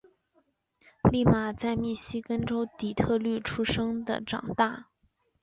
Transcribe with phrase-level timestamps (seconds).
[1.11, 4.87] 俪玛在密西根州底特律出生和长大。